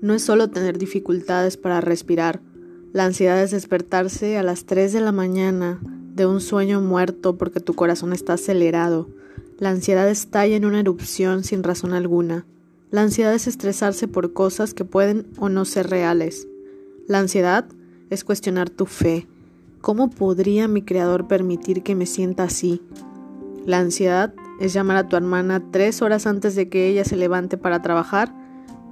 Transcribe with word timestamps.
no 0.00 0.14
es 0.14 0.22
solo 0.22 0.48
tener 0.48 0.78
dificultades 0.78 1.56
para 1.56 1.80
respirar. 1.80 2.40
La 2.92 3.04
ansiedad 3.04 3.42
es 3.42 3.50
despertarse 3.50 4.38
a 4.38 4.42
las 4.42 4.64
3 4.64 4.92
de 4.92 5.00
la 5.00 5.12
mañana 5.12 5.80
de 6.14 6.26
un 6.26 6.40
sueño 6.40 6.80
muerto 6.80 7.36
porque 7.36 7.60
tu 7.60 7.74
corazón 7.74 8.12
está 8.12 8.34
acelerado. 8.34 9.08
La 9.58 9.70
ansiedad 9.70 10.08
estalla 10.08 10.56
en 10.56 10.64
una 10.64 10.80
erupción 10.80 11.44
sin 11.44 11.62
razón 11.62 11.92
alguna. 11.92 12.46
La 12.90 13.02
ansiedad 13.02 13.34
es 13.34 13.46
estresarse 13.46 14.08
por 14.08 14.32
cosas 14.32 14.72
que 14.72 14.84
pueden 14.84 15.26
o 15.38 15.48
no 15.48 15.64
ser 15.64 15.90
reales. 15.90 16.48
La 17.06 17.18
ansiedad 17.18 17.66
es 18.10 18.24
cuestionar 18.24 18.70
tu 18.70 18.86
fe. 18.86 19.26
¿Cómo 19.80 20.10
podría 20.10 20.68
mi 20.68 20.82
creador 20.82 21.28
permitir 21.28 21.82
que 21.82 21.94
me 21.94 22.06
sienta 22.06 22.44
así? 22.44 22.80
La 23.66 23.78
ansiedad 23.78 24.32
es 24.60 24.72
llamar 24.72 24.96
a 24.96 25.08
tu 25.08 25.16
hermana 25.16 25.62
tres 25.70 26.02
horas 26.02 26.26
antes 26.26 26.54
de 26.54 26.68
que 26.68 26.88
ella 26.88 27.04
se 27.04 27.16
levante 27.16 27.58
para 27.58 27.82
trabajar 27.82 28.32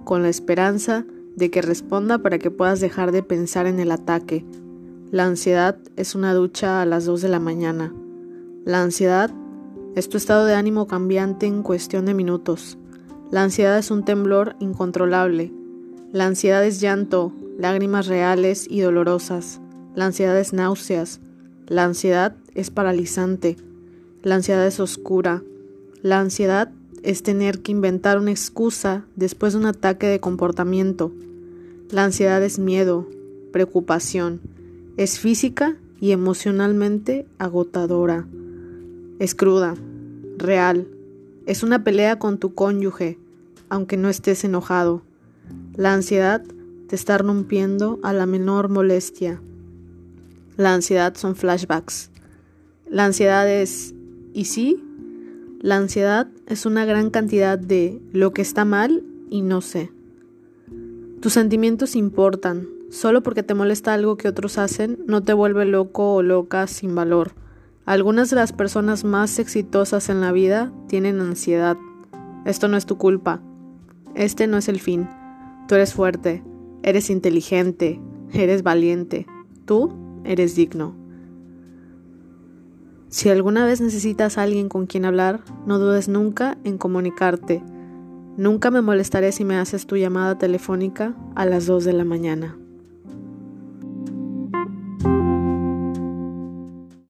con 0.07 0.23
la 0.23 0.29
esperanza 0.29 1.05
de 1.35 1.51
que 1.51 1.61
responda 1.61 2.19
para 2.19 2.39
que 2.39 2.53
puedas 2.53 2.81
dejar 2.81 3.11
de 3.11 3.25
pensar 3.25 3.67
en 3.67 3.81
el 3.81 3.91
ataque. 3.91 4.47
La 5.11 5.25
ansiedad 5.25 5.77
es 5.97 6.15
una 6.15 6.33
ducha 6.33 6.81
a 6.81 6.87
las 6.87 7.05
2 7.07 7.23
de 7.23 7.29
la 7.29 7.41
mañana. 7.41 7.93
La 8.65 8.83
ansiedad 8.83 9.33
es 9.97 10.09
tu 10.09 10.17
estado 10.17 10.47
de 10.47 10.55
ánimo 10.55 10.87
cambiante 10.87 11.47
en 11.47 11.65
cuestión 11.65 12.07
de 12.07 12.15
minutos. 12.15 12.79
La 13.33 13.43
ansiedad 13.43 13.77
es 13.79 13.91
un 13.91 14.05
temblor 14.05 14.55
incontrolable. 14.61 15.53
La 16.13 16.27
ansiedad 16.27 16.65
es 16.65 16.81
llanto, 16.81 17.33
lágrimas 17.59 18.07
reales 18.07 18.67
y 18.71 18.83
dolorosas. 18.83 19.61
La 19.97 20.07
ansiedad 20.07 20.39
es 20.39 20.53
náuseas. 20.53 21.21
La 21.67 21.83
ansiedad 21.83 22.37
es 22.55 22.71
paralizante. 22.71 23.57
La 24.23 24.37
ansiedad 24.37 24.65
es 24.69 24.79
oscura. 24.79 25.43
La 26.03 26.21
ansiedad 26.21 26.71
es 27.03 27.23
tener 27.23 27.61
que 27.61 27.73
inventar 27.73 28.19
una 28.19 28.31
excusa 28.31 29.05
después 29.17 29.53
de 29.53 29.61
un 29.61 29.67
ataque 29.67 30.07
de 30.07 30.21
comportamiento. 30.21 31.13
La 31.91 32.05
ansiedad 32.05 32.43
es 32.43 32.59
miedo, 32.59 33.09
preocupación, 33.53 34.41
es 34.97 35.19
física 35.19 35.77
y 36.01 36.13
emocionalmente 36.13 37.27
agotadora. 37.39 38.27
Es 39.19 39.35
cruda, 39.35 39.75
real, 40.37 40.89
es 41.47 41.63
una 41.63 41.85
pelea 41.85 42.19
con 42.19 42.39
tu 42.39 42.55
cónyuge, 42.55 43.19
aunque 43.69 43.97
no 43.97 44.09
estés 44.09 44.45
enojado. 44.45 45.03
La 45.77 45.95
ansiedad 45.95 46.43
te 46.89 46.97
está 46.97 47.19
rompiendo 47.19 48.01
a 48.03 48.13
la 48.13 48.27
menor 48.27 48.69
molestia. 48.69 49.41
La 50.57 50.75
ansiedad 50.75 51.15
son 51.17 51.37
flashbacks. 51.37 52.11
La 52.89 53.05
ansiedad 53.05 53.49
es, 53.51 53.95
¿y 54.33 54.47
sí? 54.47 54.83
La 55.67 55.79
ansiedad 55.79 56.29
es 56.47 56.65
una 56.65 56.85
gran 56.85 57.11
cantidad 57.11 57.59
de 57.59 58.01
lo 58.13 58.33
que 58.33 58.41
está 58.41 58.65
mal 58.65 59.03
y 59.31 59.43
no 59.43 59.61
sé. 59.61 59.91
Tus 61.21 61.33
sentimientos 61.33 61.97
importan. 61.97 62.69
Solo 62.89 63.25
porque 63.25 63.43
te 63.43 63.55
molesta 63.55 63.93
algo 63.93 64.17
que 64.17 64.29
otros 64.29 64.59
hacen, 64.59 64.97
no 65.09 65.25
te 65.25 65.33
vuelve 65.33 65.65
loco 65.65 66.15
o 66.15 66.23
loca 66.23 66.69
sin 66.69 66.95
valor. 66.95 67.33
Algunas 67.85 68.31
de 68.31 68.37
las 68.37 68.53
personas 68.53 69.03
más 69.03 69.41
exitosas 69.41 70.09
en 70.09 70.21
la 70.21 70.31
vida 70.31 70.73
tienen 70.87 71.21
ansiedad. 71.21 71.77
Esto 72.45 72.69
no 72.69 72.77
es 72.77 72.87
tu 72.87 72.97
culpa. 72.97 73.43
Este 74.15 74.47
no 74.47 74.59
es 74.59 74.69
el 74.69 74.79
fin. 74.79 75.09
Tú 75.67 75.75
eres 75.75 75.95
fuerte, 75.95 76.45
eres 76.85 77.11
inteligente, 77.11 78.01
eres 78.33 78.63
valiente. 78.63 79.27
Tú 79.65 79.93
eres 80.23 80.55
digno. 80.55 80.95
Si 83.09 83.29
alguna 83.31 83.65
vez 83.65 83.81
necesitas 83.81 84.37
a 84.37 84.43
alguien 84.43 84.69
con 84.69 84.87
quien 84.87 85.05
hablar, 85.05 85.41
no 85.65 85.79
dudes 85.79 86.09
nunca 86.09 86.59
en 86.65 86.77
comunicarte. 86.77 87.63
Nunca 88.37 88.71
me 88.71 88.83
molestaré 88.83 89.33
si 89.33 89.45
me 89.45 89.57
haces 89.57 89.87
tu 89.87 89.97
llamada 89.97 90.39
telefónica 90.39 91.15
a 91.35 91.47
las 91.47 91.67
2 91.67 91.85
de 91.85 91.93
la 91.93 92.05
mañana. 92.05 92.59